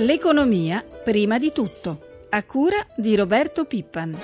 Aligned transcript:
L'economia 0.00 0.84
prima 1.02 1.40
di 1.40 1.50
tutto, 1.50 2.26
a 2.28 2.44
cura 2.44 2.86
di 2.96 3.16
Roberto 3.16 3.64
Pippan. 3.64 4.16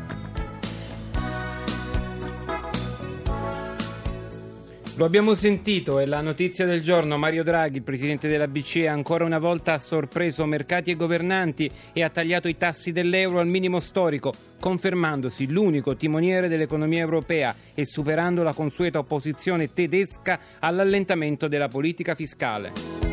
Lo 4.98 5.04
abbiamo 5.04 5.34
sentito, 5.34 5.98
è 5.98 6.06
la 6.06 6.22
notizia 6.22 6.64
del 6.64 6.80
giorno. 6.80 7.18
Mario 7.18 7.44
Draghi, 7.44 7.76
il 7.76 7.82
presidente 7.82 8.28
della 8.28 8.48
BCE, 8.48 8.88
ancora 8.88 9.26
una 9.26 9.38
volta 9.38 9.74
ha 9.74 9.78
sorpreso 9.78 10.46
mercati 10.46 10.90
e 10.90 10.96
governanti 10.96 11.70
e 11.92 12.02
ha 12.02 12.08
tagliato 12.08 12.48
i 12.48 12.56
tassi 12.56 12.92
dell'euro 12.92 13.38
al 13.38 13.46
minimo 13.46 13.78
storico, 13.78 14.32
confermandosi 14.58 15.50
l'unico 15.50 15.96
timoniere 15.96 16.48
dell'economia 16.48 17.00
europea 17.00 17.54
e 17.74 17.84
superando 17.84 18.42
la 18.42 18.54
consueta 18.54 18.98
opposizione 18.98 19.74
tedesca 19.74 20.40
all'allentamento 20.60 21.46
della 21.46 21.68
politica 21.68 22.14
fiscale. 22.14 23.05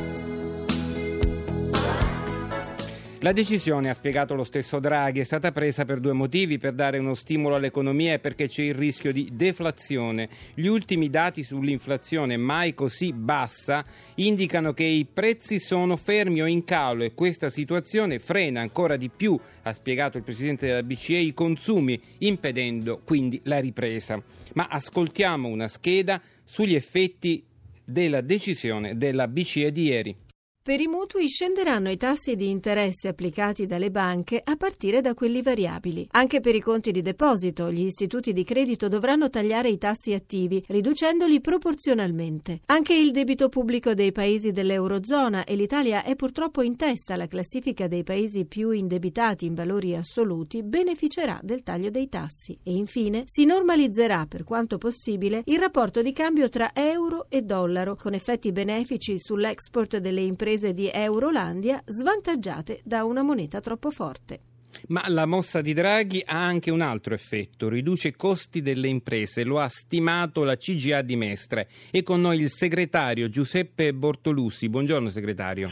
La 3.23 3.31
decisione, 3.31 3.89
ha 3.89 3.93
spiegato 3.93 4.35
lo 4.35 4.43
stesso 4.43 4.81
Draghi, 4.81 5.21
è 5.21 5.23
stata 5.23 5.53
presa 5.53 5.85
per 5.85 6.01
due 6.01 6.11
motivi, 6.11 6.57
per 6.57 6.73
dare 6.73 6.97
uno 6.97 7.13
stimolo 7.13 7.55
all'economia 7.55 8.11
e 8.11 8.19
perché 8.19 8.49
c'è 8.49 8.63
il 8.63 8.73
rischio 8.73 9.13
di 9.13 9.29
deflazione. 9.31 10.27
Gli 10.53 10.65
ultimi 10.65 11.09
dati 11.09 11.41
sull'inflazione, 11.41 12.35
mai 12.35 12.73
così 12.73 13.13
bassa, 13.13 13.85
indicano 14.15 14.73
che 14.73 14.83
i 14.83 15.05
prezzi 15.05 15.57
sono 15.57 15.95
fermi 15.95 16.41
o 16.41 16.45
in 16.47 16.65
calo 16.65 17.03
e 17.03 17.13
questa 17.13 17.47
situazione 17.47 18.19
frena 18.19 18.59
ancora 18.59 18.97
di 18.97 19.07
più, 19.07 19.39
ha 19.61 19.71
spiegato 19.71 20.17
il 20.17 20.23
Presidente 20.23 20.67
della 20.67 20.83
BCE, 20.83 21.15
i 21.15 21.33
consumi, 21.33 21.97
impedendo 22.17 22.99
quindi 23.05 23.39
la 23.45 23.59
ripresa. 23.59 24.21
Ma 24.55 24.67
ascoltiamo 24.69 25.47
una 25.47 25.69
scheda 25.69 26.21
sugli 26.43 26.75
effetti 26.75 27.41
della 27.85 28.19
decisione 28.19 28.97
della 28.97 29.29
BCE 29.29 29.71
di 29.71 29.83
ieri. 29.83 30.22
Per 30.65 30.79
i 30.79 30.87
mutui 30.87 31.27
scenderanno 31.27 31.91
i 31.91 31.97
tassi 31.97 32.37
di 32.37 32.49
interesse 32.49 33.09
applicati 33.09 33.65
dalle 33.65 33.91
banche 33.91 34.39
a 34.41 34.55
partire 34.55 35.01
da 35.01 35.13
quelli 35.13 35.41
variabili. 35.41 36.07
Anche 36.11 36.39
per 36.39 36.55
i 36.55 36.61
conti 36.61 36.91
di 36.91 37.01
deposito 37.01 37.69
gli 37.69 37.83
istituti 37.83 38.31
di 38.31 38.45
credito 38.45 38.87
dovranno 38.87 39.29
tagliare 39.29 39.67
i 39.67 39.77
tassi 39.77 40.13
attivi, 40.13 40.63
riducendoli 40.65 41.41
proporzionalmente. 41.41 42.61
Anche 42.67 42.95
il 42.95 43.11
debito 43.11 43.49
pubblico 43.49 43.93
dei 43.93 44.13
paesi 44.13 44.53
dell'Eurozona 44.53 45.43
e 45.43 45.57
l'Italia 45.57 46.01
è 46.01 46.15
purtroppo 46.15 46.61
in 46.61 46.77
testa 46.77 47.15
alla 47.15 47.27
classifica 47.27 47.87
dei 47.87 48.03
paesi 48.03 48.45
più 48.45 48.69
indebitati 48.69 49.45
in 49.45 49.55
valori 49.55 49.97
assoluti 49.97 50.63
beneficerà 50.63 51.41
del 51.43 51.61
taglio 51.61 51.89
dei 51.89 52.07
tassi. 52.07 52.57
E 52.63 52.71
infine 52.71 53.23
si 53.25 53.43
normalizzerà 53.43 54.27
per 54.27 54.45
quanto 54.45 54.77
possibile 54.77 55.41
il 55.43 55.59
rapporto 55.59 56.01
di 56.01 56.13
cambio 56.13 56.47
tra 56.47 56.71
euro 56.73 57.25
e 57.27 57.41
dollaro, 57.41 57.97
con 57.97 58.13
effetti 58.13 58.53
benefici 58.53 59.19
sull'export 59.19 59.97
delle 59.97 60.21
imprese 60.21 60.51
imprese 60.53 60.73
di 60.73 60.89
Eurolandia 60.93 61.81
svantaggiate 61.85 62.81
da 62.83 63.03
una 63.03 63.23
moneta 63.23 63.59
troppo 63.59 63.89
forte. 63.89 64.39
Ma 64.87 65.03
la 65.07 65.25
mossa 65.25 65.61
di 65.61 65.73
Draghi 65.73 66.21
ha 66.25 66.43
anche 66.43 66.69
un 66.69 66.81
altro 66.81 67.13
effetto, 67.13 67.69
riduce 67.69 68.09
i 68.09 68.15
costi 68.15 68.61
delle 68.61 68.87
imprese, 68.87 69.43
lo 69.43 69.59
ha 69.59 69.67
stimato 69.67 70.43
la 70.43 70.55
CGA 70.55 71.01
di 71.01 71.15
Mestre. 71.15 71.67
E 71.89 72.03
con 72.03 72.21
noi 72.21 72.39
il 72.39 72.49
segretario 72.49 73.29
Giuseppe 73.29 73.93
Bortolussi. 73.93 74.69
Buongiorno 74.69 75.09
segretario. 75.09 75.69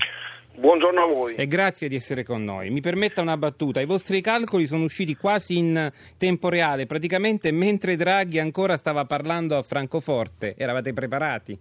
Buongiorno 0.55 1.01
a 1.03 1.07
voi. 1.07 1.35
E 1.35 1.47
grazie 1.47 1.87
di 1.87 1.95
essere 1.95 2.23
con 2.23 2.43
noi. 2.43 2.69
Mi 2.69 2.81
permetta 2.81 3.21
una 3.21 3.37
battuta. 3.37 3.81
I 3.81 3.85
vostri 3.85 4.21
calcoli 4.21 4.67
sono 4.67 4.83
usciti 4.83 5.15
quasi 5.15 5.57
in 5.57 5.91
tempo 6.17 6.49
reale, 6.49 6.85
praticamente 6.85 7.51
mentre 7.51 7.95
Draghi 7.95 8.39
ancora 8.39 8.77
stava 8.77 9.05
parlando 9.05 9.57
a 9.57 9.63
Francoforte. 9.63 10.55
Eravate 10.57 10.93
preparati? 10.93 11.59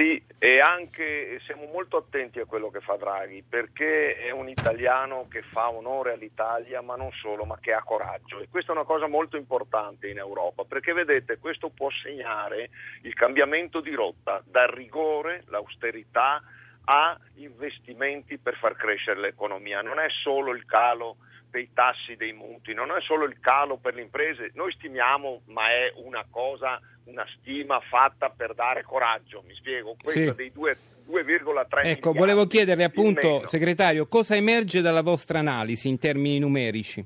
Sì, 0.00 0.24
e 0.38 0.60
anche 0.60 1.40
siamo 1.44 1.66
molto 1.66 1.98
attenti 1.98 2.40
a 2.40 2.46
quello 2.46 2.70
che 2.70 2.80
fa 2.80 2.96
Draghi, 2.96 3.44
perché 3.46 4.16
è 4.16 4.30
un 4.30 4.48
italiano 4.48 5.28
che 5.28 5.42
fa 5.42 5.68
onore 5.68 6.14
all'Italia, 6.14 6.80
ma 6.80 6.96
non 6.96 7.12
solo, 7.12 7.44
ma 7.44 7.58
che 7.60 7.74
ha 7.74 7.82
coraggio. 7.82 8.40
E 8.40 8.48
questa 8.48 8.72
è 8.72 8.74
una 8.74 8.86
cosa 8.86 9.08
molto 9.08 9.36
importante 9.36 10.08
in 10.08 10.16
Europa, 10.16 10.64
perché 10.64 10.94
vedete, 10.94 11.36
questo 11.36 11.68
può 11.68 11.90
segnare 11.90 12.70
il 13.02 13.12
cambiamento 13.12 13.80
di 13.80 13.92
rotta 13.92 14.42
dal 14.46 14.68
rigore, 14.68 15.42
l'austerità, 15.48 16.42
a 16.84 17.18
investimenti 17.34 18.38
per 18.38 18.56
far 18.56 18.76
crescere 18.76 19.20
l'economia. 19.20 19.82
Non 19.82 19.98
è 19.98 20.08
solo 20.08 20.54
il 20.54 20.64
calo 20.64 21.16
dei 21.50 21.70
tassi 21.72 22.16
dei 22.16 22.32
mutui, 22.32 22.74
non 22.74 22.90
è 22.90 23.00
solo 23.00 23.24
il 23.24 23.38
calo 23.40 23.76
per 23.76 23.94
le 23.94 24.02
imprese, 24.02 24.50
noi 24.54 24.72
stimiamo, 24.72 25.42
ma 25.46 25.68
è 25.70 25.92
una 25.96 26.24
cosa, 26.30 26.80
una 27.04 27.26
stima 27.36 27.80
fatta 27.80 28.30
per 28.30 28.54
dare 28.54 28.82
coraggio, 28.82 29.42
mi 29.46 29.54
spiego, 29.54 29.96
questa 30.00 30.30
sì. 30.30 30.34
dei 30.34 30.52
2, 30.52 30.76
2,3 31.08 31.86
Ecco, 31.86 32.12
volevo 32.12 32.46
chiederle 32.46 32.84
appunto, 32.84 33.46
segretario, 33.46 34.06
cosa 34.06 34.36
emerge 34.36 34.80
dalla 34.80 35.02
vostra 35.02 35.40
analisi 35.40 35.88
in 35.88 35.98
termini 35.98 36.38
numerici? 36.38 37.04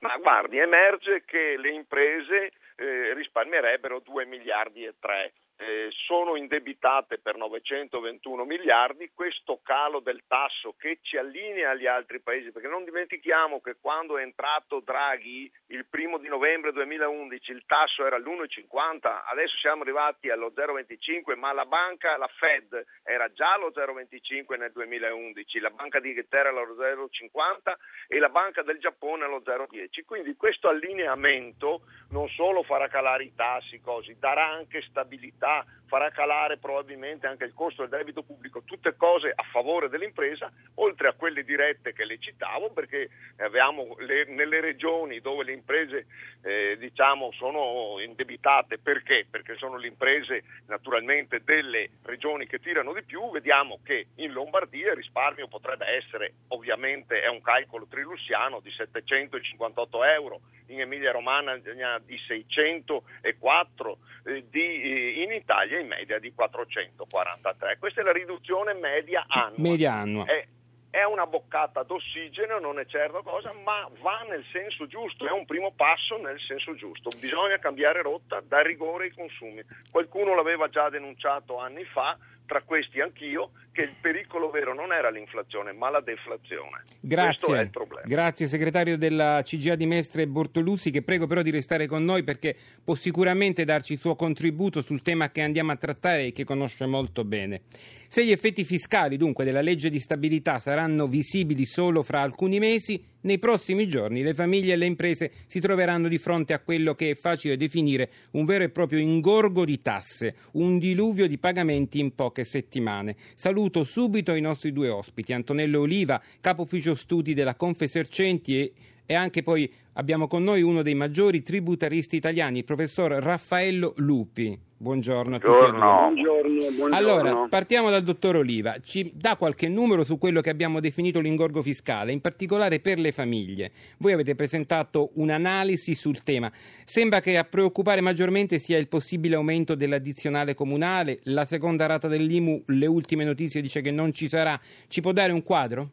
Ma 0.00 0.16
guardi, 0.16 0.58
emerge 0.58 1.24
che 1.26 1.56
le 1.58 1.72
imprese 1.72 2.52
eh, 2.76 3.14
risparmierebbero 3.14 4.00
2 4.00 4.24
miliardi 4.26 4.84
e 4.84 4.94
3 4.98 5.32
eh, 5.58 5.88
sono 6.06 6.36
indebitate 6.36 7.18
per 7.18 7.36
921 7.36 8.44
miliardi, 8.44 9.10
questo 9.12 9.60
calo 9.62 9.98
del 9.98 10.22
tasso 10.28 10.74
che 10.78 11.00
ci 11.02 11.16
allinea 11.16 11.70
agli 11.70 11.86
altri 11.86 12.20
paesi, 12.20 12.52
perché 12.52 12.68
non 12.68 12.84
dimentichiamo 12.84 13.60
che 13.60 13.76
quando 13.80 14.18
è 14.18 14.22
entrato 14.22 14.80
Draghi 14.80 15.50
il 15.68 15.84
primo 15.86 16.18
di 16.18 16.28
novembre 16.28 16.72
2011 16.72 17.50
il 17.50 17.64
tasso 17.66 18.06
era 18.06 18.16
all'1,50, 18.16 19.24
adesso 19.26 19.56
siamo 19.56 19.82
arrivati 19.82 20.30
allo 20.30 20.52
0,25, 20.54 21.36
ma 21.36 21.52
la 21.52 21.66
banca, 21.66 22.16
la 22.16 22.30
Fed, 22.38 22.84
era 23.02 23.30
già 23.32 23.54
allo 23.54 23.72
0,25 23.74 24.56
nel 24.56 24.70
2011, 24.70 25.58
la 25.58 25.70
banca 25.70 25.98
di 25.98 26.08
Inghilterra 26.08 26.50
allo 26.50 26.76
0,50 26.76 27.74
e 28.06 28.18
la 28.20 28.28
banca 28.28 28.62
del 28.62 28.78
Giappone 28.78 29.24
allo 29.24 29.42
0,10. 29.44 30.04
Quindi 30.04 30.36
questo 30.36 30.68
allineamento 30.68 31.82
non 32.10 32.28
solo 32.28 32.62
farà 32.62 32.86
calare 32.86 33.24
i 33.24 33.34
tassi, 33.34 33.80
così, 33.80 34.16
darà 34.18 34.46
anche 34.46 34.82
stabilità 34.82 35.47
stabilità, 35.48 35.64
farà 35.86 36.10
calare 36.10 36.58
probabilmente 36.58 37.26
anche 37.26 37.44
il 37.44 37.54
costo 37.54 37.80
del 37.86 37.98
debito 37.98 38.22
pubblico, 38.22 38.62
tutte 38.62 38.94
cose 38.94 39.32
a 39.34 39.42
favore 39.50 39.88
dell'impresa, 39.88 40.52
oltre 40.74 41.08
a 41.08 41.14
quelle 41.14 41.44
dirette 41.44 41.94
che 41.94 42.04
le 42.04 42.18
citavo, 42.18 42.70
perché 42.70 43.08
abbiamo 43.38 43.96
le, 44.00 44.26
nelle 44.26 44.60
regioni 44.60 45.20
dove 45.20 45.44
le 45.44 45.52
imprese 45.52 46.06
eh, 46.42 46.76
diciamo, 46.78 47.32
sono 47.32 47.98
indebitate, 48.00 48.78
perché? 48.78 49.26
Perché 49.30 49.56
sono 49.56 49.78
le 49.78 49.86
imprese 49.86 50.44
naturalmente 50.66 51.42
delle 51.42 51.88
regioni 52.02 52.46
che 52.46 52.58
tirano 52.58 52.92
di 52.92 53.02
più, 53.02 53.30
vediamo 53.30 53.78
che 53.82 54.08
in 54.16 54.32
Lombardia 54.32 54.90
il 54.90 54.96
risparmio 54.96 55.48
potrebbe 55.48 55.86
essere, 55.86 56.34
ovviamente 56.48 57.22
è 57.22 57.28
un 57.28 57.40
calcolo 57.40 57.86
trilussiano, 57.88 58.60
di 58.60 58.70
758 58.70 60.04
euro, 60.04 60.40
in 60.68 60.80
Emilia 60.80 61.12
Romagna 61.12 61.56
di 62.04 62.18
604, 62.26 63.98
eh, 64.24 64.44
di, 64.50 64.82
eh, 64.82 65.22
in 65.22 65.32
Italia 65.38 65.78
in 65.78 65.86
media 65.86 66.18
di 66.18 66.32
443. 66.32 67.78
Questa 67.78 68.00
è 68.00 68.04
la 68.04 68.12
riduzione 68.12 68.74
media 68.74 69.24
annua. 69.26 69.54
Media 69.56 69.94
annua. 69.94 70.24
È, 70.24 70.46
è 70.90 71.04
una 71.04 71.26
boccata 71.26 71.82
d'ossigeno, 71.82 72.58
non 72.58 72.78
è 72.78 72.86
certo 72.86 73.22
cosa, 73.22 73.52
ma 73.52 73.88
va 74.00 74.24
nel 74.28 74.44
senso 74.52 74.86
giusto, 74.86 75.26
è 75.26 75.30
un 75.30 75.44
primo 75.44 75.72
passo 75.72 76.16
nel 76.18 76.40
senso 76.40 76.74
giusto. 76.74 77.10
Bisogna 77.18 77.58
cambiare 77.58 78.02
rotta, 78.02 78.40
dare 78.40 78.68
rigore 78.68 79.04
ai 79.04 79.12
consumi. 79.12 79.62
Qualcuno 79.90 80.34
l'aveva 80.34 80.68
già 80.68 80.88
denunciato 80.88 81.58
anni 81.58 81.84
fa, 81.84 82.16
tra 82.48 82.62
questi 82.62 83.00
anch'io, 83.00 83.50
che 83.70 83.82
il 83.82 83.94
pericolo 84.00 84.50
vero 84.50 84.74
non 84.74 84.92
era 84.92 85.10
l'inflazione 85.10 85.72
ma 85.72 85.90
la 85.90 86.00
deflazione. 86.00 86.82
Grazie. 86.98 87.70
Grazie 88.04 88.46
segretario 88.46 88.96
della 88.96 89.42
CGA 89.44 89.76
di 89.76 89.86
Mestre 89.86 90.26
Bortolusi 90.26 90.90
che 90.90 91.02
prego 91.02 91.26
però 91.26 91.42
di 91.42 91.50
restare 91.50 91.86
con 91.86 92.04
noi 92.04 92.24
perché 92.24 92.56
può 92.82 92.94
sicuramente 92.94 93.64
darci 93.64 93.92
il 93.92 93.98
suo 93.98 94.16
contributo 94.16 94.80
sul 94.80 95.02
tema 95.02 95.30
che 95.30 95.42
andiamo 95.42 95.70
a 95.70 95.76
trattare 95.76 96.26
e 96.26 96.32
che 96.32 96.44
conosce 96.44 96.86
molto 96.86 97.24
bene. 97.24 97.60
Se 98.08 98.24
gli 98.24 98.32
effetti 98.32 98.64
fiscali 98.64 99.18
dunque 99.18 99.44
della 99.44 99.60
legge 99.60 99.90
di 99.90 100.00
stabilità 100.00 100.58
saranno 100.58 101.06
visibili 101.06 101.66
solo 101.66 102.02
fra 102.02 102.22
alcuni 102.22 102.58
mesi, 102.58 103.04
nei 103.28 103.38
prossimi 103.38 103.86
giorni 103.86 104.22
le 104.22 104.32
famiglie 104.32 104.72
e 104.72 104.76
le 104.76 104.86
imprese 104.86 105.30
si 105.46 105.60
troveranno 105.60 106.08
di 106.08 106.16
fronte 106.16 106.54
a 106.54 106.60
quello 106.60 106.94
che 106.94 107.10
è 107.10 107.14
facile 107.14 107.58
definire 107.58 108.10
un 108.32 108.46
vero 108.46 108.64
e 108.64 108.70
proprio 108.70 108.98
ingorgo 108.98 109.66
di 109.66 109.82
tasse, 109.82 110.34
un 110.52 110.78
diluvio 110.78 111.28
di 111.28 111.36
pagamenti 111.36 112.00
in 112.00 112.14
poche 112.14 112.44
settimane. 112.44 113.16
Saluto 113.34 113.84
subito 113.84 114.34
i 114.34 114.40
nostri 114.40 114.72
due 114.72 114.88
ospiti, 114.88 115.34
Antonello 115.34 115.80
Oliva, 115.80 116.20
capo 116.40 116.62
ufficio 116.62 116.94
studi 116.94 117.34
della 117.34 117.54
Confesercenti 117.54 118.58
e 118.58 118.72
e 119.10 119.14
anche 119.14 119.42
poi 119.42 119.72
abbiamo 119.94 120.26
con 120.26 120.44
noi 120.44 120.60
uno 120.60 120.82
dei 120.82 120.94
maggiori 120.94 121.42
tributaristi 121.42 122.16
italiani, 122.16 122.58
il 122.58 122.64
professor 122.64 123.10
Raffaello 123.12 123.94
Lupi. 123.96 124.67
Buongiorno, 124.80 125.38
buongiorno. 125.38 126.04
a 126.04 126.06
tutti. 126.06 126.22
Buongiorno, 126.22 126.60
buongiorno. 126.70 126.94
Allora, 126.94 127.46
partiamo 127.48 127.90
dal 127.90 128.04
dottor 128.04 128.36
Oliva. 128.36 128.76
Ci 128.80 129.10
dà 129.12 129.36
qualche 129.36 129.66
numero 129.66 130.04
su 130.04 130.18
quello 130.18 130.40
che 130.40 130.50
abbiamo 130.50 130.78
definito 130.78 131.18
l'ingorgo 131.18 131.62
fiscale, 131.62 132.12
in 132.12 132.20
particolare 132.20 132.78
per 132.78 133.00
le 133.00 133.10
famiglie. 133.10 133.72
Voi 133.98 134.12
avete 134.12 134.36
presentato 134.36 135.10
un'analisi 135.14 135.96
sul 135.96 136.22
tema. 136.22 136.52
Sembra 136.84 137.20
che 137.20 137.36
a 137.36 137.42
preoccupare 137.42 138.00
maggiormente 138.00 138.60
sia 138.60 138.78
il 138.78 138.86
possibile 138.86 139.34
aumento 139.34 139.74
dell'addizionale 139.74 140.54
comunale. 140.54 141.18
La 141.24 141.44
seconda 141.44 141.86
rata 141.86 142.06
dell'IMU, 142.06 142.62
le 142.66 142.86
ultime 142.86 143.24
notizie 143.24 143.60
dice 143.60 143.80
che 143.80 143.90
non 143.90 144.12
ci 144.12 144.28
sarà. 144.28 144.60
Ci 144.86 145.00
può 145.00 145.10
dare 145.10 145.32
un 145.32 145.42
quadro? 145.42 145.90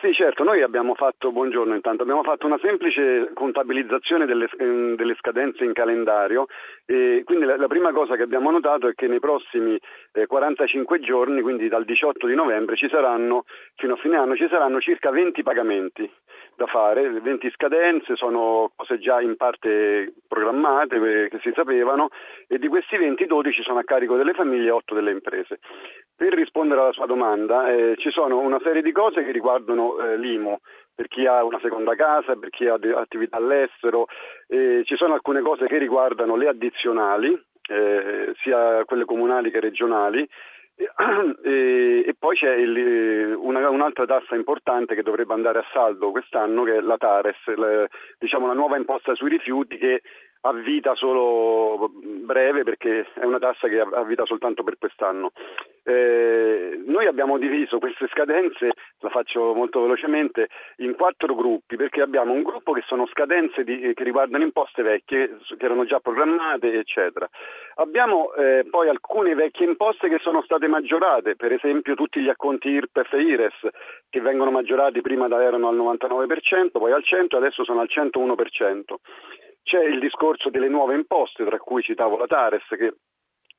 Sì, 0.00 0.12
certo, 0.12 0.44
noi 0.44 0.62
abbiamo 0.62 0.94
fatto, 0.94 1.32
buongiorno 1.32 1.74
intanto, 1.74 2.02
abbiamo 2.02 2.22
fatto 2.22 2.46
una 2.46 2.58
semplice 2.62 3.32
contabilizzazione 3.34 4.26
delle, 4.26 4.48
ehm, 4.56 4.94
delle 4.94 5.16
scadenze 5.18 5.64
in 5.64 5.72
calendario 5.72 6.46
e 6.86 7.22
quindi 7.24 7.44
la, 7.44 7.56
la, 7.56 7.66
prima 7.66 7.90
cosa 7.90 8.14
che 8.14 8.22
abbiamo 8.22 8.52
notato 8.52 8.86
è 8.86 8.94
che 8.94 9.08
nei 9.08 9.18
prossimi 9.18 9.76
eh, 10.12 10.26
45 10.26 11.00
giorni, 11.00 11.40
quindi 11.40 11.66
dal 11.66 11.84
18 11.84 12.28
di 12.28 12.36
novembre, 12.36 12.76
ci 12.76 12.88
saranno, 12.88 13.44
fino 13.74 13.94
a 13.94 13.96
fine 13.96 14.16
anno, 14.16 14.36
ci 14.36 14.46
saranno 14.48 14.80
circa 14.80 15.10
20 15.10 15.42
pagamenti 15.42 16.08
da 16.56 16.66
fare, 16.66 17.08
20 17.08 17.50
scadenze, 17.50 18.16
sono 18.16 18.72
cose 18.74 18.98
già 18.98 19.20
in 19.20 19.36
parte 19.36 20.12
programmate, 20.26 20.96
eh, 20.96 21.28
che 21.28 21.38
si 21.40 21.52
sapevano 21.54 22.08
e 22.46 22.58
di 22.58 22.68
questi 22.68 22.96
20, 22.96 23.26
12 23.26 23.62
sono 23.62 23.78
a 23.78 23.84
carico 23.84 24.16
delle 24.16 24.32
famiglie 24.32 24.68
e 24.68 24.72
8 24.72 24.94
delle 24.94 25.12
imprese. 25.12 25.60
Per 26.16 26.32
rispondere 26.34 26.80
alla 26.80 26.92
sua 26.92 27.06
domanda, 27.06 27.70
eh, 27.70 27.94
ci 27.98 28.10
sono 28.10 28.40
una 28.40 28.58
serie 28.62 28.82
di 28.82 28.92
cose 28.92 29.24
che 29.24 29.30
riguardano 29.30 29.98
eh, 29.98 30.16
l'IMU, 30.16 30.58
per 30.94 31.06
chi 31.06 31.26
ha 31.26 31.44
una 31.44 31.60
seconda 31.60 31.94
casa, 31.94 32.34
per 32.34 32.50
chi 32.50 32.66
ha 32.66 32.74
attività 32.74 33.36
all'estero, 33.36 34.06
eh, 34.48 34.82
ci 34.84 34.96
sono 34.96 35.14
alcune 35.14 35.42
cose 35.42 35.68
che 35.68 35.78
riguardano 35.78 36.34
le 36.34 36.48
addizionali, 36.48 37.40
eh, 37.68 38.32
sia 38.42 38.84
quelle 38.84 39.04
comunali 39.04 39.52
che 39.52 39.60
regionali, 39.60 40.28
e, 41.42 42.04
e, 42.06 42.14
poi 42.16 42.36
c'è 42.36 42.54
il, 42.54 43.34
una, 43.36 43.68
un'altra 43.68 44.06
tassa 44.06 44.36
importante 44.36 44.94
che 44.94 45.02
dovrebbe 45.02 45.34
andare 45.34 45.58
a 45.58 45.66
saldo 45.72 46.12
quest'anno 46.12 46.62
che 46.62 46.76
è 46.76 46.80
la 46.80 46.96
Tares, 46.96 47.36
la, 47.56 47.86
diciamo 48.18 48.46
la 48.46 48.52
nuova 48.52 48.76
imposta 48.76 49.14
sui 49.16 49.28
rifiuti 49.28 49.76
che 49.76 50.02
a 50.42 50.52
vita 50.52 50.94
solo 50.94 51.90
breve 51.92 52.62
perché 52.62 53.06
è 53.14 53.24
una 53.24 53.38
tassa 53.38 53.68
che 53.68 53.80
ha 53.80 54.02
vita 54.04 54.24
soltanto 54.24 54.62
per 54.62 54.78
quest'anno. 54.78 55.32
Eh, 55.82 56.82
noi 56.84 57.06
abbiamo 57.06 57.38
diviso 57.38 57.78
queste 57.78 58.06
scadenze, 58.08 58.72
la 59.00 59.08
faccio 59.08 59.54
molto 59.54 59.80
velocemente, 59.80 60.48
in 60.76 60.94
quattro 60.94 61.34
gruppi 61.34 61.76
perché 61.76 62.02
abbiamo 62.02 62.32
un 62.32 62.42
gruppo 62.42 62.72
che 62.72 62.82
sono 62.86 63.06
scadenze 63.06 63.64
di, 63.64 63.92
che 63.94 64.04
riguardano 64.04 64.44
imposte 64.44 64.82
vecchie 64.82 65.38
che 65.56 65.64
erano 65.64 65.84
già 65.84 65.98
programmate 66.00 66.78
eccetera. 66.78 67.28
Abbiamo 67.76 68.32
eh, 68.34 68.66
poi 68.68 68.88
alcune 68.88 69.34
vecchie 69.34 69.66
imposte 69.66 70.08
che 70.08 70.18
sono 70.18 70.42
state 70.42 70.66
maggiorate, 70.66 71.36
per 71.36 71.52
esempio 71.52 71.94
tutti 71.94 72.20
gli 72.20 72.28
acconti 72.28 72.68
IRPEF 72.68 73.12
e 73.14 73.22
IRES 73.22 73.68
che 74.10 74.20
vengono 74.20 74.50
maggiorati 74.50 75.00
prima 75.00 75.26
erano 75.26 75.68
al 75.68 75.76
99%, 75.76 76.70
poi 76.72 76.92
al 76.92 77.02
100% 77.04 77.36
adesso 77.36 77.64
sono 77.64 77.80
al 77.80 77.88
101%. 77.90 78.94
C'è 79.68 79.84
il 79.84 79.98
discorso 80.00 80.48
delle 80.48 80.68
nuove 80.68 80.94
imposte, 80.94 81.44
tra 81.44 81.58
cui 81.58 81.82
citavo 81.82 82.16
la 82.16 82.26
Tares, 82.26 82.64
che 82.68 82.94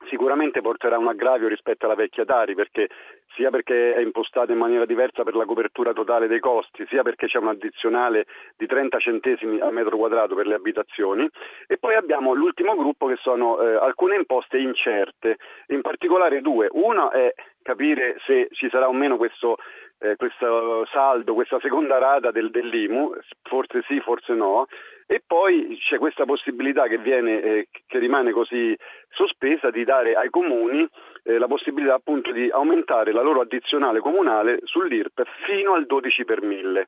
sicuramente 0.08 0.60
porterà 0.60 0.98
un 0.98 1.06
aggravio 1.06 1.46
rispetto 1.46 1.84
alla 1.84 1.94
vecchia 1.94 2.24
Tari, 2.24 2.56
perché, 2.56 2.88
sia 3.36 3.50
perché 3.50 3.94
è 3.94 4.00
impostata 4.00 4.50
in 4.50 4.58
maniera 4.58 4.86
diversa 4.86 5.22
per 5.22 5.36
la 5.36 5.44
copertura 5.44 5.92
totale 5.92 6.26
dei 6.26 6.40
costi, 6.40 6.84
sia 6.88 7.02
perché 7.02 7.28
c'è 7.28 7.38
un 7.38 7.46
addizionale 7.46 8.26
di 8.56 8.66
30 8.66 8.98
centesimi 8.98 9.60
al 9.60 9.72
metro 9.72 9.96
quadrato 9.96 10.34
per 10.34 10.48
le 10.48 10.54
abitazioni. 10.54 11.30
E 11.68 11.78
poi 11.78 11.94
abbiamo 11.94 12.34
l'ultimo 12.34 12.74
gruppo 12.74 13.06
che 13.06 13.16
sono 13.20 13.60
eh, 13.60 13.76
alcune 13.76 14.16
imposte 14.16 14.58
incerte, 14.58 15.36
in 15.68 15.80
particolare 15.80 16.40
due. 16.40 16.66
Una 16.72 17.08
è 17.12 17.32
capire 17.62 18.16
se 18.26 18.48
ci 18.50 18.68
sarà 18.68 18.88
o 18.88 18.92
meno 18.92 19.16
questo 19.16 19.58
eh, 20.00 20.16
questo 20.16 20.86
saldo, 20.86 21.34
questa 21.34 21.58
seconda 21.60 21.98
rata 21.98 22.30
del, 22.30 22.50
dell'IMU, 22.50 23.12
forse 23.42 23.82
sì, 23.86 24.00
forse 24.00 24.32
no, 24.32 24.66
e 25.12 25.20
poi 25.26 25.76
c'è 25.88 25.98
questa 25.98 26.24
possibilità 26.24 26.86
che, 26.86 26.98
viene, 26.98 27.42
eh, 27.42 27.68
che 27.88 27.98
rimane 27.98 28.30
così 28.30 28.76
sospesa 29.08 29.68
di 29.68 29.82
dare 29.82 30.14
ai 30.14 30.30
comuni 30.30 30.88
eh, 31.24 31.36
la 31.36 31.48
possibilità 31.48 31.94
appunto 31.94 32.30
di 32.30 32.48
aumentare 32.48 33.10
la 33.10 33.20
loro 33.20 33.40
addizionale 33.40 33.98
comunale 33.98 34.60
sull'IRPEF 34.62 35.28
fino 35.46 35.74
al 35.74 35.86
12 35.86 36.24
per 36.24 36.42
mille 36.42 36.86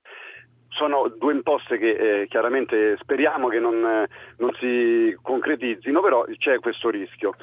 sono 0.72 1.12
due 1.18 1.32
imposte 1.32 1.78
che 1.78 1.90
eh, 2.22 2.28
chiaramente 2.28 2.96
speriamo 3.00 3.48
che 3.48 3.58
non, 3.58 3.84
eh, 3.84 4.08
non, 4.38 4.52
si 4.58 5.16
concretizzino, 5.20 6.00
però 6.00 6.24
c'è 6.38 6.58
questo 6.58 6.90
rischio. 6.90 7.34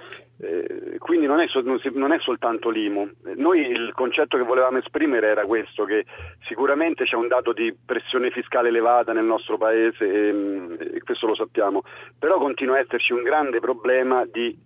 Eh, 0.42 0.96
quindi 1.00 1.26
non 1.26 1.40
è, 1.42 1.48
non, 1.64 1.80
si, 1.80 1.90
non 1.94 2.12
è, 2.12 2.20
soltanto 2.20 2.70
l'IMU. 2.70 3.10
Noi 3.36 3.60
il 3.62 3.92
concetto 3.94 4.38
che 4.38 4.44
volevamo 4.44 4.78
esprimere 4.78 5.28
era 5.28 5.46
questo, 5.46 5.84
che 5.86 6.06
sicuramente 6.48 7.04
c'è 7.04 7.16
un 7.16 7.28
dato 7.28 7.54
di 7.54 7.76
pressione 7.86 8.32
fiscale 8.32 8.70
elevata 8.70 9.14
nel 9.14 9.26
nostro 9.26 9.58
Paese 9.58 10.06
e, 10.06 10.34
mm, 10.34 10.74
e 10.96 11.02
questo 11.04 11.28
lo 11.28 11.36
sappiamo, 11.36 11.84
però 12.18 12.38
continua 12.38 12.78
a 12.78 12.80
esserci 12.80 13.14
un 13.14 13.24
grande 13.24 13.60
problema 13.60 14.26
di 14.26 14.58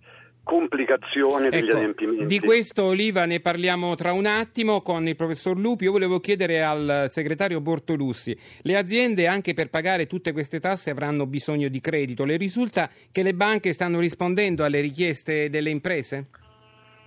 complicazione 0.44 1.48
degli 1.48 1.68
ecco, 1.68 1.78
adempimenti. 1.78 2.26
Di 2.26 2.38
questo 2.38 2.84
Oliva 2.84 3.24
ne 3.24 3.40
parliamo 3.40 3.94
tra 3.96 4.12
un 4.12 4.26
attimo 4.26 4.82
con 4.82 5.08
il 5.08 5.16
professor 5.16 5.58
Lupi. 5.58 5.84
Io 5.84 5.92
volevo 5.92 6.20
chiedere 6.20 6.62
al 6.62 7.06
segretario 7.08 7.60
Bortolussi, 7.60 8.36
le 8.62 8.76
aziende 8.76 9.26
anche 9.26 9.54
per 9.54 9.70
pagare 9.70 10.06
tutte 10.06 10.32
queste 10.32 10.60
tasse 10.60 10.90
avranno 10.90 11.26
bisogno 11.26 11.68
di 11.68 11.80
credito. 11.80 12.24
Le 12.24 12.36
risulta 12.36 12.88
che 13.10 13.22
le 13.22 13.34
banche 13.34 13.72
stanno 13.72 13.98
rispondendo 13.98 14.62
alle 14.62 14.80
richieste 14.80 15.50
delle 15.50 15.70
imprese? 15.70 16.26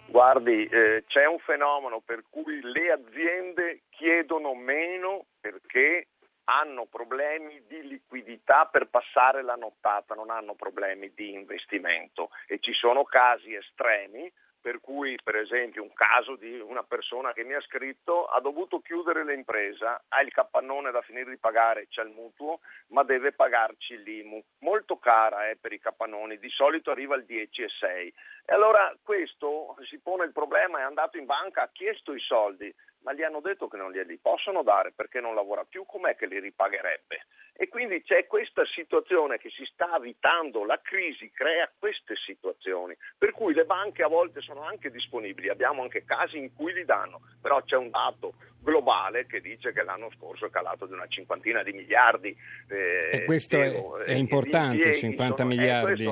Guardi, 0.07 0.65
eh, 0.65 1.03
c'è 1.07 1.25
un 1.25 1.37
fenomeno 1.39 2.01
per 2.03 2.23
cui 2.29 2.59
le 2.61 2.91
aziende 2.91 3.81
chiedono 3.89 4.55
meno 4.55 5.25
perché 5.39 6.07
hanno 6.49 6.85
problemi 6.85 7.63
di 7.67 7.87
liquidità 7.87 8.65
per 8.65 8.87
passare 8.87 9.41
la 9.41 9.55
nottata, 9.55 10.15
non 10.15 10.29
hanno 10.29 10.53
problemi 10.55 11.11
di 11.13 11.33
investimento. 11.33 12.29
E 12.47 12.59
ci 12.59 12.73
sono 12.73 13.03
casi 13.03 13.53
estremi 13.53 14.31
per 14.67 14.81
cui 14.81 15.17
per 15.23 15.37
esempio 15.37 15.81
un 15.81 15.93
caso 15.93 16.35
di 16.35 16.59
una 16.59 16.83
persona 16.83 17.31
che 17.31 17.45
mi 17.45 17.53
ha 17.53 17.61
scritto 17.61 18.25
ha 18.25 18.41
dovuto 18.41 18.81
chiudere 18.81 19.23
l'impresa, 19.23 20.03
ha 20.09 20.21
il 20.21 20.33
capannone 20.33 20.91
da 20.91 21.01
finire 21.01 21.29
di 21.29 21.37
pagare, 21.37 21.87
c'è 21.87 22.01
il 22.01 22.09
mutuo, 22.09 22.59
ma 22.87 23.03
deve 23.03 23.31
pagarci 23.31 24.03
l'IMU, 24.03 24.43
molto 24.59 24.97
cara 24.97 25.47
eh, 25.49 25.55
per 25.55 25.71
i 25.71 25.79
capannoni, 25.79 26.37
di 26.37 26.49
solito 26.49 26.91
arriva 26.91 27.15
al 27.15 27.25
10,6 27.25 28.11
e 28.49 28.53
allora 28.53 28.93
questo 29.03 29.77
si 29.87 29.99
pone 29.99 30.25
il 30.25 30.33
problema, 30.33 30.79
è 30.79 30.83
andato 30.83 31.17
in 31.17 31.25
banca, 31.25 31.61
ha 31.63 31.69
chiesto 31.71 32.13
i 32.13 32.19
soldi, 32.19 32.73
ma 33.01 33.13
gli 33.13 33.23
hanno 33.23 33.39
detto 33.39 33.67
che 33.67 33.77
non 33.77 33.91
glieli 33.91 34.17
possono 34.17 34.63
dare 34.63 34.91
perché 34.95 35.19
non 35.19 35.35
lavora 35.35 35.63
più, 35.63 35.85
com'è 35.85 36.15
che 36.15 36.25
li 36.25 36.39
ripagherebbe? 36.39 37.25
E 37.59 37.69
quindi 37.69 38.03
c'è 38.03 38.27
questa 38.27 38.63
situazione 38.65 39.39
che 39.39 39.49
si 39.49 39.65
sta 39.65 39.93
avvitando, 39.93 40.63
la 40.63 40.79
crisi 40.81 41.31
crea 41.31 41.71
queste 41.77 42.15
situazioni, 42.15 42.95
per 43.17 43.31
cui 43.31 43.53
le 43.55 43.65
banche 43.65 44.03
a 44.03 44.07
volte 44.07 44.41
sono 44.41 44.61
anche 44.61 44.91
disponibili, 44.91 45.49
abbiamo 45.49 45.81
anche 45.81 46.05
casi 46.05 46.37
in 46.37 46.53
cui 46.53 46.71
li 46.73 46.85
danno, 46.85 47.21
però 47.41 47.63
c'è 47.63 47.75
un 47.75 47.89
dato 47.89 48.35
globale 48.61 49.25
che 49.25 49.41
dice 49.41 49.71
che 49.71 49.81
l'anno 49.81 50.11
scorso 50.11 50.45
è 50.45 50.49
calato 50.49 50.85
di 50.85 50.93
una 50.93 51.07
cinquantina 51.07 51.63
di 51.63 51.71
miliardi. 51.71 52.37
Eh, 52.67 53.09
e 53.11 53.23
questo 53.25 53.59
è, 53.59 53.71
è 54.03 54.13
importante, 54.13 54.93
50 54.93 55.35
sono, 55.37 55.49
miliardi. 55.49 56.05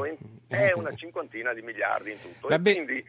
Eh, 0.48 0.70
è 0.70 0.74
una 0.74 0.96
cinquantina 0.96 1.54
di 1.54 1.62
miliardi 1.62 2.12
in 2.12 2.22
tutto. 2.22 2.48
Vabbè. 2.48 2.70
E 2.70 2.74
quindi 2.74 3.06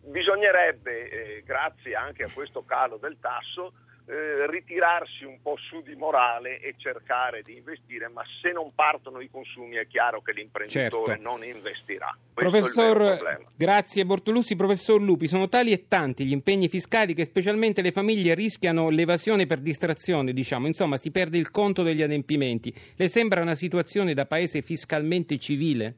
bisognerebbe, 0.00 1.08
eh, 1.08 1.42
grazie 1.44 1.94
anche 1.94 2.24
a 2.24 2.30
questo 2.32 2.64
calo 2.64 2.96
del 2.96 3.18
tasso, 3.20 3.72
eh, 4.08 4.46
ritirarsi 4.48 5.24
un 5.24 5.40
po' 5.42 5.56
su 5.56 5.82
di 5.82 5.96
morale 5.96 6.60
e 6.60 6.74
cercare 6.76 7.42
di 7.42 7.56
investire, 7.56 8.08
ma 8.08 8.22
se 8.40 8.52
non 8.52 8.72
partono 8.72 9.20
i 9.20 9.28
consumi 9.28 9.76
è 9.76 9.86
chiaro 9.88 10.22
che 10.22 10.32
l'imprenditore 10.32 11.14
certo. 11.14 11.28
non 11.28 11.42
investirà. 11.42 12.16
Professor, 12.32 13.18
grazie 13.56 14.04
Bortolussi. 14.04 14.54
Professor 14.54 15.00
Lupi, 15.00 15.26
sono 15.26 15.48
tali 15.48 15.72
e 15.72 15.88
tanti 15.88 16.24
gli 16.24 16.32
impegni 16.32 16.68
fiscali 16.68 17.14
che 17.14 17.24
specialmente 17.24 17.82
le 17.82 17.90
famiglie 17.90 18.34
rischiano 18.34 18.90
l'evasione 18.90 19.46
per 19.46 19.58
distrazione, 19.58 20.32
diciamo, 20.32 20.68
insomma 20.68 20.96
si 20.96 21.10
perde 21.10 21.38
il 21.38 21.50
conto 21.50 21.82
degli 21.82 22.02
adempimenti. 22.02 22.72
Le 22.96 23.08
sembra 23.08 23.40
una 23.40 23.56
situazione 23.56 24.14
da 24.14 24.24
paese 24.24 24.62
fiscalmente 24.62 25.36
civile? 25.38 25.94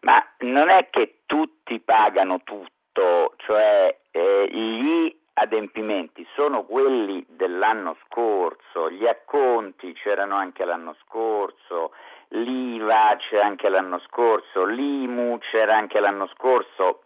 Ma 0.00 0.22
non 0.40 0.68
è 0.68 0.88
che 0.90 1.20
tutti 1.24 1.80
pagano 1.80 2.42
tutto, 2.42 2.79
cioè 3.36 3.96
eh, 4.10 4.48
gli 4.50 5.16
adempimenti 5.34 6.26
sono 6.34 6.64
quelli 6.64 7.24
dell'anno 7.28 7.96
scorso, 8.06 8.90
gli 8.90 9.06
acconti 9.06 9.92
c'erano 9.94 10.34
anche 10.36 10.64
l'anno 10.64 10.94
scorso, 11.04 11.92
l'IVA 12.28 13.16
c'era 13.18 13.46
anche 13.46 13.68
l'anno 13.68 13.98
scorso, 14.00 14.64
l'IMU 14.64 15.38
c'era 15.38 15.76
anche 15.76 16.00
l'anno 16.00 16.26
scorso, 16.28 17.04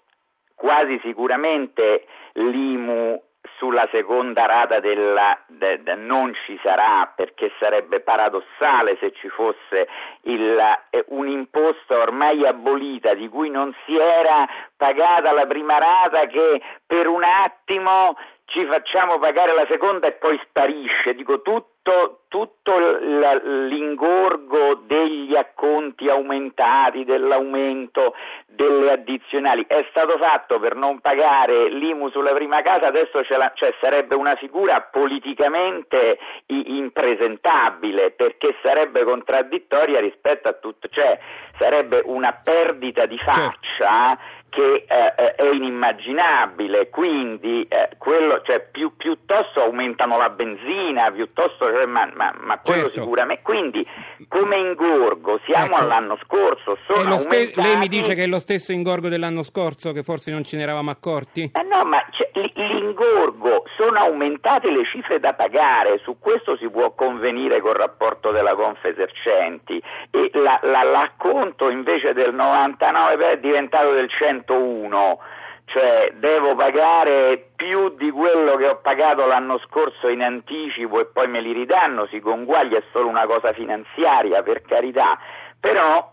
quasi 0.54 0.98
sicuramente 1.02 2.06
l'IMU 2.32 3.22
sulla 3.58 3.86
seconda 3.90 4.46
rata 4.46 4.80
della, 4.80 5.38
de, 5.46 5.82
de, 5.82 5.94
non 5.94 6.32
ci 6.44 6.58
sarà 6.62 7.12
perché 7.14 7.52
sarebbe 7.58 8.00
paradossale 8.00 8.96
se 8.98 9.12
ci 9.12 9.28
fosse 9.28 9.88
il, 10.22 10.58
eh, 10.90 11.04
un'imposta 11.08 11.98
ormai 11.98 12.46
abolita 12.46 13.14
di 13.14 13.28
cui 13.28 13.50
non 13.50 13.74
si 13.84 13.96
era 13.96 14.46
pagata 14.76 15.32
la 15.32 15.46
prima 15.46 15.78
rata 15.78 16.26
che 16.26 16.60
per 16.86 17.06
un 17.06 17.22
attimo 17.22 18.16
ci 18.46 18.64
facciamo 18.66 19.18
pagare 19.18 19.54
la 19.54 19.66
seconda 19.68 20.06
e 20.06 20.12
poi 20.12 20.38
sparisce. 20.44 21.14
Dico 21.14 21.40
tutto, 21.40 22.24
tutto 22.28 22.78
l'ingorgo 22.78 24.82
degli 24.86 25.34
acconti 25.34 26.08
aumentati, 26.08 27.04
dell'aumento 27.04 28.14
delle 28.46 28.92
addizionali 28.92 29.64
è 29.66 29.86
stato 29.90 30.16
fatto 30.18 30.60
per 30.60 30.76
non 30.76 31.00
pagare 31.00 31.68
l'IMU 31.70 32.10
sulla 32.10 32.32
prima 32.32 32.62
casa, 32.62 32.86
adesso 32.86 33.22
la, 33.36 33.50
cioè, 33.54 33.74
sarebbe 33.80 34.14
una 34.14 34.36
figura 34.36 34.82
politicamente 34.82 36.18
impresentabile 36.46 38.12
perché 38.12 38.56
sarebbe 38.62 39.04
contraddittoria 39.04 40.00
rispetto 40.00 40.48
a 40.48 40.52
tutto, 40.52 40.88
cioè 40.88 41.18
sarebbe 41.58 42.02
una 42.04 42.38
perdita 42.42 43.06
di 43.06 43.16
certo. 43.16 43.32
faccia. 43.32 44.16
Certo 44.16 44.42
che 44.54 44.84
eh, 44.86 45.14
eh, 45.16 45.34
è 45.34 45.50
inimmaginabile, 45.50 46.88
quindi 46.88 47.66
eh, 47.68 47.90
quello, 47.98 48.40
cioè, 48.42 48.60
più, 48.70 48.96
piuttosto 48.96 49.60
aumentano 49.60 50.16
la 50.16 50.30
benzina, 50.30 51.10
piuttosto, 51.10 51.66
cioè, 51.66 51.86
ma, 51.86 52.08
ma, 52.14 52.32
ma, 52.38 52.56
quello 52.62 52.84
certo. 52.84 53.00
sicuramente, 53.00 53.42
quindi 53.42 53.84
come 54.28 54.56
ingorgo 54.58 55.40
siamo 55.44 55.74
ecco. 55.74 55.82
all'anno 55.82 56.16
scorso, 56.22 56.78
sono 56.86 57.14
aumentati... 57.14 57.60
Lei 57.60 57.76
mi 57.78 57.88
dice 57.88 58.14
che 58.14 58.22
è 58.22 58.26
lo 58.28 58.38
stesso 58.38 58.70
ingorgo 58.70 59.08
dell'anno 59.08 59.42
scorso, 59.42 59.90
che 59.90 60.04
forse 60.04 60.30
non 60.30 60.44
ce 60.44 60.56
ne 60.56 60.62
eravamo 60.62 60.90
accorti? 60.90 61.50
Eh 61.52 61.62
no, 61.62 61.84
ma 61.84 62.04
cioè, 62.12 62.30
l'ingorgo, 62.54 63.64
sono 63.76 63.98
aumentate 63.98 64.70
le 64.70 64.84
cifre 64.84 65.18
da 65.18 65.34
pagare, 65.34 65.98
su 65.98 66.16
questo 66.20 66.56
si 66.56 66.68
può 66.68 66.92
convenire 66.92 67.60
col 67.60 67.74
rapporto 67.74 68.30
della 68.30 68.54
Confesercenti 68.54 69.82
e 70.10 70.30
la, 70.34 70.60
la, 70.62 70.84
l'acconto 70.84 71.70
invece 71.70 72.12
del 72.12 72.32
99 72.32 73.32
è 73.32 73.38
diventato 73.38 73.90
del 73.92 74.08
101 74.44 75.18
cioè 75.66 76.12
devo 76.16 76.54
pagare 76.54 77.50
più 77.56 77.94
di 77.96 78.10
quello 78.10 78.56
che 78.56 78.68
ho 78.68 78.76
pagato 78.76 79.26
l'anno 79.26 79.58
scorso 79.58 80.08
in 80.08 80.22
anticipo 80.22 81.00
e 81.00 81.06
poi 81.06 81.26
me 81.26 81.40
li 81.40 81.52
ridanno, 81.52 82.06
si 82.06 82.20
conguaglia, 82.20 82.78
è 82.78 82.82
solo 82.92 83.08
una 83.08 83.26
cosa 83.26 83.52
finanziaria 83.52 84.42
per 84.42 84.62
carità, 84.62 85.18
però 85.58 86.08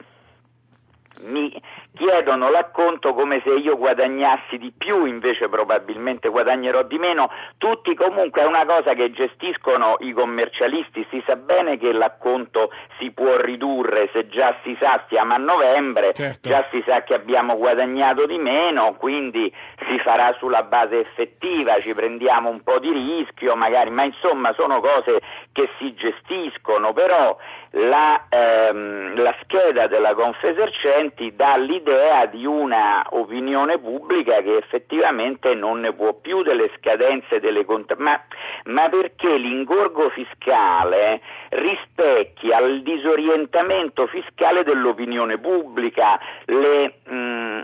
mi 1.23 1.61
chiedono 1.93 2.49
l'acconto 2.49 3.13
come 3.13 3.41
se 3.43 3.51
io 3.51 3.77
guadagnassi 3.77 4.57
di 4.57 4.73
più, 4.75 5.05
invece 5.05 5.49
probabilmente 5.49 6.29
guadagnerò 6.29 6.83
di 6.83 6.97
meno. 6.97 7.29
Tutti 7.57 7.93
comunque 7.95 8.41
è 8.41 8.45
una 8.45 8.65
cosa 8.65 8.93
che 8.93 9.11
gestiscono 9.11 9.97
i 9.99 10.13
commercialisti, 10.13 11.05
si 11.09 11.21
sa 11.25 11.35
bene 11.35 11.77
che 11.77 11.91
l'acconto 11.91 12.71
si 12.97 13.11
può 13.11 13.37
ridurre 13.37 14.09
se 14.13 14.27
già 14.27 14.55
si 14.63 14.75
sa 14.79 15.01
stiamo 15.05 15.33
a 15.33 15.37
novembre, 15.37 16.13
certo. 16.13 16.47
già 16.47 16.65
si 16.71 16.81
sa 16.85 17.03
che 17.03 17.13
abbiamo 17.13 17.57
guadagnato 17.57 18.25
di 18.25 18.37
meno, 18.37 18.95
quindi 18.97 19.53
si 19.87 19.99
farà 19.99 20.35
sulla 20.37 20.63
base 20.63 20.99
effettiva, 20.99 21.79
ci 21.81 21.93
prendiamo 21.93 22.49
un 22.49 22.61
po' 22.63 22.79
di 22.79 22.91
rischio 22.91 23.55
magari, 23.55 23.89
ma 23.89 24.03
insomma 24.03 24.53
sono 24.53 24.79
cose 24.79 25.19
che 25.51 25.69
si 25.77 25.93
gestiscono, 25.93 26.93
però 26.93 27.37
la, 27.71 28.25
ehm, 28.27 29.15
la 29.21 29.33
scheda 29.41 29.87
della 29.87 30.13
Confesercenti 30.13 31.33
dà 31.35 31.55
l'idea 31.55 32.25
di 32.25 32.45
una 32.45 33.05
opinione 33.11 33.77
pubblica 33.79 34.41
che 34.41 34.57
effettivamente 34.57 35.53
non 35.53 35.79
ne 35.79 35.93
può 35.93 36.13
più 36.13 36.43
delle 36.43 36.69
scadenze 36.77 37.39
delle 37.39 37.63
cont- 37.63 37.95
ma, 37.97 38.19
ma 38.65 38.89
perché 38.89 39.37
l'ingorgo 39.37 40.09
fiscale 40.09 41.21
rispecchia 41.49 42.59
il 42.59 42.83
disorientamento 42.83 44.05
fiscale 44.07 44.63
dell'opinione 44.63 45.37
pubblica, 45.37 46.19
le, 46.45 46.95
mh, 47.05 47.15
mm, 47.15 47.61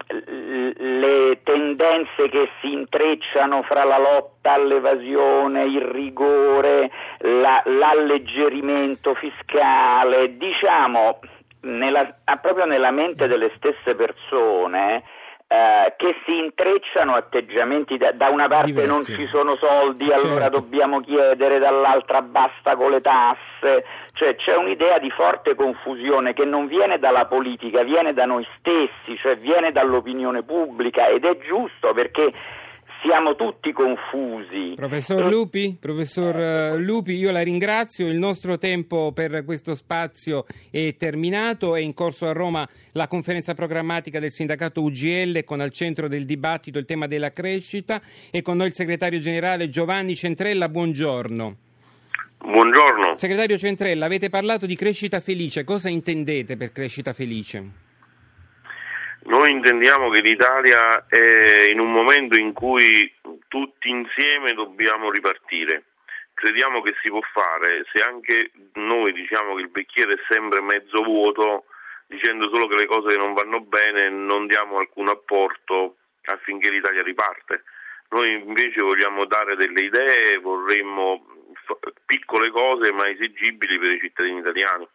le 0.99 1.39
tendenze 1.43 2.29
che 2.29 2.49
si 2.61 2.71
intrecciano 2.71 3.61
fra 3.63 3.83
la 3.83 3.97
lotta 3.97 4.36
all'evasione, 4.53 5.63
il 5.63 5.81
rigore, 5.81 6.89
la, 7.19 7.61
l'alleggerimento 7.65 9.13
fiscale, 9.15 10.37
diciamo 10.37 11.19
nella, 11.61 12.15
proprio 12.41 12.65
nella 12.65 12.91
mente 12.91 13.27
delle 13.27 13.51
stesse 13.55 13.95
persone 13.95 15.03
eh, 15.49 15.93
che 15.95 16.13
si 16.25 16.37
intrecciano 16.37 17.15
atteggiamenti 17.15 17.97
da, 17.97 18.11
da 18.11 18.27
una 18.27 18.49
parte 18.49 18.71
Diversi. 18.71 18.89
non 18.91 19.03
ci 19.05 19.27
sono 19.27 19.55
soldi 19.55 20.05
certo. 20.05 20.27
allora 20.27 20.49
dobbiamo 20.49 20.99
chiedere 20.99 21.57
dall'altra 21.57 22.21
basta 22.21 22.75
con 22.75 22.91
le 22.91 22.99
tasse 22.99 23.85
cioè 24.11 24.35
c'è 24.35 24.57
un'idea 24.57 24.99
di 24.99 25.09
forte 25.09 25.55
confusione 25.55 26.33
che 26.33 26.43
non 26.43 26.67
viene 26.67 26.99
dalla 26.99 27.27
politica 27.27 27.83
viene 27.83 28.13
da 28.13 28.25
noi 28.25 28.45
stessi 28.57 29.17
cioè 29.17 29.37
viene 29.37 29.71
dall'opinione 29.71 30.43
pubblica 30.43 31.07
ed 31.07 31.23
è 31.23 31.37
giusto 31.37 31.93
perché 31.93 32.33
siamo 33.01 33.35
tutti 33.35 33.71
confusi. 33.71 34.73
Professor 34.75 35.29
Lupi, 35.29 35.77
professor 35.79 36.35
eh, 36.35 36.77
Lupi, 36.77 37.13
io 37.13 37.31
la 37.31 37.41
ringrazio, 37.41 38.07
il 38.07 38.17
nostro 38.17 38.57
tempo 38.57 39.11
per 39.13 39.43
questo 39.45 39.75
spazio 39.75 40.45
è 40.71 40.95
terminato, 40.95 41.75
è 41.75 41.79
in 41.79 41.93
corso 41.93 42.27
a 42.27 42.33
Roma 42.33 42.67
la 42.93 43.07
conferenza 43.07 43.53
programmatica 43.53 44.19
del 44.19 44.31
sindacato 44.31 44.81
UGL 44.81 45.43
con 45.43 45.61
al 45.61 45.71
centro 45.71 46.07
del 46.07 46.25
dibattito 46.25 46.79
il 46.79 46.85
tema 46.85 47.07
della 47.07 47.31
crescita 47.31 48.01
e 48.31 48.41
con 48.41 48.57
noi 48.57 48.67
il 48.67 48.73
segretario 48.73 49.19
generale 49.19 49.69
Giovanni 49.69 50.15
Centrella, 50.15 50.69
buongiorno. 50.69 51.55
Buongiorno. 52.39 53.17
Segretario 53.17 53.57
Centrella, 53.57 54.05
avete 54.05 54.29
parlato 54.29 54.65
di 54.65 54.75
crescita 54.75 55.19
felice, 55.19 55.63
cosa 55.63 55.89
intendete 55.89 56.55
per 56.55 56.71
crescita 56.71 57.13
felice? 57.13 57.85
Noi 59.27 59.51
intendiamo 59.51 60.09
che 60.09 60.21
l'Italia 60.21 61.05
è 61.05 61.67
in 61.69 61.81
un 61.81 61.91
momento 61.91 62.37
in 62.37 62.53
cui 62.53 63.13
tutti 63.49 63.89
insieme 63.89 64.53
dobbiamo 64.53 65.11
ripartire. 65.11 65.83
Crediamo 66.33 66.81
che 66.81 66.95
si 67.01 67.09
può 67.09 67.19
fare, 67.33 67.85
se 67.91 67.99
anche 68.01 68.51
noi 68.75 69.11
diciamo 69.11 69.55
che 69.55 69.61
il 69.61 69.69
bicchiere 69.69 70.13
è 70.13 70.19
sempre 70.29 70.61
mezzo 70.61 71.03
vuoto, 71.03 71.65
dicendo 72.07 72.47
solo 72.47 72.67
che 72.67 72.75
le 72.75 72.85
cose 72.85 73.17
non 73.17 73.33
vanno 73.33 73.59
bene, 73.59 74.09
non 74.09 74.47
diamo 74.47 74.77
alcun 74.77 75.09
apporto 75.09 75.97
affinché 76.23 76.69
l'Italia 76.69 77.03
riparte. 77.03 77.63
Noi 78.11 78.31
invece 78.31 78.79
vogliamo 78.79 79.25
dare 79.25 79.57
delle 79.57 79.81
idee, 79.81 80.37
vorremmo 80.37 81.25
piccole 82.05 82.49
cose 82.49 82.93
ma 82.93 83.09
esigibili 83.09 83.77
per 83.77 83.91
i 83.91 83.99
cittadini 83.99 84.39
italiani. 84.39 84.87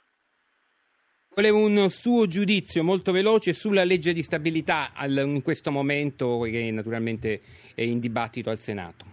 Volevo 1.35 1.65
un 1.65 1.89
suo 1.89 2.27
giudizio 2.27 2.85
molto 2.85 3.11
veloce 3.11 3.55
sulla 3.55 3.85
legge 3.85 4.13
di 4.13 4.23
stabilità 4.23 4.93
in 5.07 5.41
questo 5.43 5.71
momento 5.71 6.41
che 6.43 6.71
naturalmente 6.71 7.41
è 7.75 7.81
in 7.81 8.01
dibattito 8.01 8.51
al 8.51 8.59
Senato. 8.59 9.07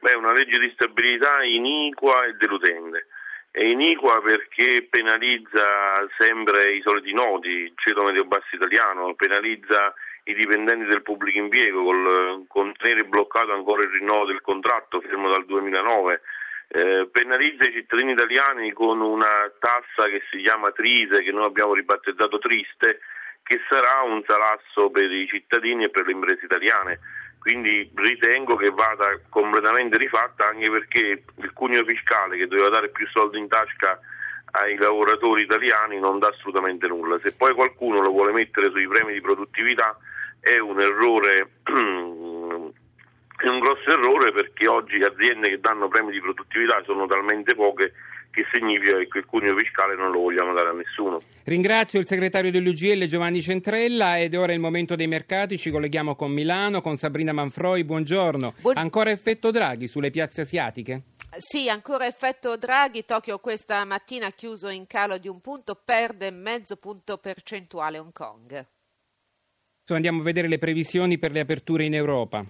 Beh, 0.00 0.14
una 0.14 0.32
legge 0.32 0.58
di 0.58 0.68
stabilità 0.74 1.44
iniqua 1.44 2.24
e 2.24 2.32
deludente. 2.32 3.06
È 3.52 3.62
iniqua 3.62 4.20
perché 4.22 4.88
penalizza 4.90 6.08
sempre 6.18 6.74
i 6.74 6.82
soliti 6.82 7.12
noti, 7.12 7.48
il 7.48 7.72
ceto 7.76 8.02
medio 8.02 8.24
basso 8.24 8.56
italiano, 8.56 9.14
penalizza 9.14 9.94
i 10.24 10.34
dipendenti 10.34 10.86
del 10.86 11.02
pubblico 11.02 11.38
impiego 11.38 11.84
col, 11.84 12.44
con 12.48 12.72
tenere 12.76 13.04
bloccato 13.04 13.52
ancora 13.52 13.84
il 13.84 13.90
rinnovo 13.90 14.24
del 14.24 14.40
contratto 14.40 15.00
fermo 15.00 15.28
dal 15.30 15.46
2009 15.46 16.22
eh, 16.68 17.08
penalizza 17.10 17.64
i 17.64 17.72
cittadini 17.72 18.12
italiani 18.12 18.72
con 18.72 19.00
una 19.00 19.50
tassa 19.58 20.08
che 20.08 20.22
si 20.30 20.38
chiama 20.38 20.72
Trise, 20.72 21.22
che 21.22 21.32
noi 21.32 21.44
abbiamo 21.44 21.74
ribattezzato 21.74 22.38
Triste, 22.38 23.00
che 23.42 23.60
sarà 23.68 24.02
un 24.02 24.22
salasso 24.24 24.90
per 24.90 25.10
i 25.10 25.26
cittadini 25.26 25.84
e 25.84 25.90
per 25.90 26.06
le 26.06 26.12
imprese 26.12 26.44
italiane. 26.44 27.00
Quindi 27.38 27.90
ritengo 27.96 28.54
che 28.54 28.70
vada 28.70 29.18
completamente 29.28 29.96
rifatta 29.96 30.46
anche 30.46 30.70
perché 30.70 31.24
il 31.34 31.52
cuneo 31.52 31.84
fiscale 31.84 32.36
che 32.36 32.46
doveva 32.46 32.68
dare 32.68 32.90
più 32.90 33.06
soldi 33.08 33.38
in 33.38 33.48
tasca 33.48 33.98
ai 34.52 34.76
lavoratori 34.76 35.42
italiani 35.42 35.98
non 35.98 36.20
dà 36.20 36.28
assolutamente 36.28 36.86
nulla. 36.86 37.18
Se 37.18 37.34
poi 37.34 37.52
qualcuno 37.54 38.00
lo 38.00 38.10
vuole 38.10 38.32
mettere 38.32 38.70
sui 38.70 38.86
premi 38.86 39.12
di 39.12 39.20
produttività 39.20 39.96
è 40.40 40.58
un 40.58 40.80
errore 40.80 41.50
grosso 43.72 43.90
errore 43.90 44.32
perché 44.32 44.66
oggi 44.66 45.02
aziende 45.02 45.48
che 45.48 45.60
danno 45.60 45.88
premi 45.88 46.12
di 46.12 46.20
produttività 46.20 46.82
sono 46.84 47.06
talmente 47.06 47.54
poche 47.54 47.92
che 48.30 48.44
significa 48.50 48.96
che 48.96 49.18
il 49.18 49.26
cuneo 49.26 49.54
fiscale 49.56 49.94
non 49.94 50.10
lo 50.10 50.20
vogliamo 50.20 50.54
dare 50.54 50.70
a 50.70 50.72
nessuno. 50.72 51.20
Ringrazio 51.44 52.00
il 52.00 52.06
segretario 52.06 52.50
dell'UGL 52.50 53.04
Giovanni 53.04 53.42
Centrella 53.42 54.18
ed 54.18 54.34
ora 54.34 54.52
è 54.52 54.54
il 54.54 54.60
momento 54.60 54.96
dei 54.96 55.06
mercati, 55.06 55.58
ci 55.58 55.70
colleghiamo 55.70 56.14
con 56.16 56.32
Milano, 56.32 56.80
con 56.80 56.96
Sabrina 56.96 57.32
Manfroi, 57.32 57.84
buongiorno. 57.84 58.54
Buon... 58.60 58.78
Ancora 58.78 59.10
effetto 59.10 59.50
Draghi 59.50 59.86
sulle 59.86 60.10
piazze 60.10 60.42
asiatiche? 60.42 61.02
Sì, 61.36 61.68
ancora 61.68 62.06
effetto 62.06 62.56
Draghi, 62.56 63.04
Tokyo 63.04 63.38
questa 63.38 63.84
mattina 63.84 64.26
ha 64.26 64.32
chiuso 64.32 64.68
in 64.68 64.86
calo 64.86 65.18
di 65.18 65.28
un 65.28 65.40
punto, 65.42 65.78
perde 65.82 66.30
mezzo 66.30 66.76
punto 66.76 67.18
percentuale 67.18 67.98
Hong 67.98 68.12
Kong. 68.12 68.66
Andiamo 69.88 70.20
a 70.20 70.24
vedere 70.24 70.48
le 70.48 70.56
previsioni 70.56 71.18
per 71.18 71.32
le 71.32 71.40
aperture 71.40 71.84
in 71.84 71.92
Europa. 71.92 72.42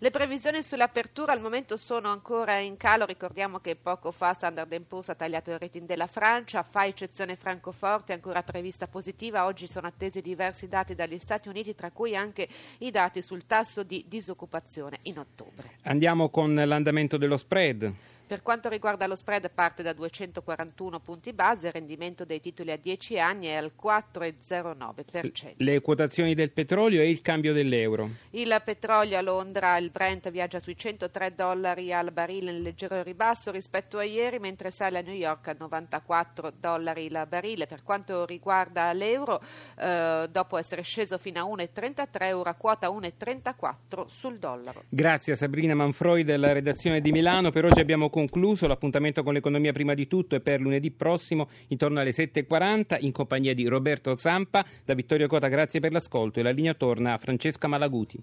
Le 0.00 0.12
previsioni 0.12 0.62
sull'apertura 0.62 1.32
al 1.32 1.40
momento 1.40 1.76
sono 1.76 2.12
ancora 2.12 2.58
in 2.58 2.76
calo, 2.76 3.04
ricordiamo 3.04 3.58
che 3.58 3.74
poco 3.74 4.12
fa 4.12 4.32
Standard 4.32 4.80
Poor's 4.82 5.08
ha 5.08 5.16
tagliato 5.16 5.50
il 5.50 5.58
rating 5.58 5.88
della 5.88 6.06
Francia, 6.06 6.62
fa 6.62 6.86
eccezione 6.86 7.34
Francoforte, 7.34 8.12
ancora 8.12 8.44
prevista 8.44 8.86
positiva, 8.86 9.44
oggi 9.44 9.66
sono 9.66 9.88
attesi 9.88 10.20
diversi 10.20 10.68
dati 10.68 10.94
dagli 10.94 11.18
Stati 11.18 11.48
Uniti, 11.48 11.74
tra 11.74 11.90
cui 11.90 12.14
anche 12.14 12.46
i 12.78 12.92
dati 12.92 13.22
sul 13.22 13.44
tasso 13.44 13.82
di 13.82 14.04
disoccupazione 14.06 14.98
in 15.02 15.18
ottobre. 15.18 15.78
Andiamo 15.82 16.28
con 16.28 16.54
l'andamento 16.54 17.16
dello 17.16 17.36
spread. 17.36 17.92
Per 18.28 18.42
quanto 18.42 18.68
riguarda 18.68 19.06
lo 19.06 19.16
spread 19.16 19.50
parte 19.54 19.82
da 19.82 19.94
241 19.94 21.00
punti 21.00 21.32
base, 21.32 21.68
il 21.68 21.72
rendimento 21.72 22.26
dei 22.26 22.40
titoli 22.40 22.70
a 22.70 22.76
10 22.76 23.18
anni 23.18 23.46
è 23.46 23.54
al 23.54 23.72
4,09%. 23.82 25.54
Le 25.56 25.80
quotazioni 25.80 26.34
del 26.34 26.50
petrolio 26.52 27.00
e 27.00 27.08
il 27.08 27.22
cambio 27.22 27.54
dell'euro. 27.54 28.10
Il 28.32 28.54
petrolio 28.62 29.16
a 29.16 29.22
Londra, 29.22 29.78
il 29.78 29.88
Brent 29.88 30.30
viaggia 30.30 30.60
sui 30.60 30.76
103 30.76 31.34
dollari 31.34 31.90
al 31.90 32.12
barile 32.12 32.50
in 32.50 32.60
leggero 32.60 33.02
ribasso 33.02 33.50
rispetto 33.50 33.96
a 33.96 34.04
ieri, 34.04 34.38
mentre 34.38 34.70
sale 34.70 34.98
a 34.98 35.00
New 35.00 35.14
York 35.14 35.48
a 35.48 35.56
94 35.58 36.52
dollari 36.60 37.06
il 37.06 37.24
barile. 37.26 37.66
Per 37.66 37.82
quanto 37.82 38.26
riguarda 38.26 38.92
l'euro, 38.92 39.40
eh, 39.78 40.28
dopo 40.30 40.58
essere 40.58 40.82
sceso 40.82 41.16
fino 41.16 41.40
a 41.40 41.44
1,33, 41.44 42.32
ora 42.32 42.52
quota 42.52 42.90
1,34 42.90 44.04
sul 44.06 44.38
dollaro. 44.38 44.82
Grazie 44.90 45.32
a 45.32 45.36
Sabrina 45.36 45.74
Manfroi 45.74 46.24
della 46.24 46.52
redazione 46.52 47.00
di 47.00 47.10
Milano. 47.10 47.50
Per 47.50 47.64
oggi 47.64 47.80
abbiamo 47.80 48.10
concluso. 48.18 48.66
L'appuntamento 48.66 49.22
con 49.22 49.32
l'economia 49.32 49.72
prima 49.72 49.94
di 49.94 50.08
tutto 50.08 50.34
è 50.34 50.40
per 50.40 50.60
lunedì 50.60 50.90
prossimo 50.90 51.48
intorno 51.68 52.00
alle 52.00 52.10
7.40 52.10 52.98
in 53.00 53.12
compagnia 53.12 53.54
di 53.54 53.66
Roberto 53.66 54.16
Zampa. 54.16 54.66
Da 54.84 54.94
Vittorio 54.94 55.28
Cota 55.28 55.46
grazie 55.48 55.78
per 55.78 55.92
l'ascolto 55.92 56.40
e 56.40 56.42
la 56.42 56.50
linea 56.50 56.74
torna 56.74 57.12
a 57.12 57.18
Francesca 57.18 57.68
Malaguti. 57.68 58.18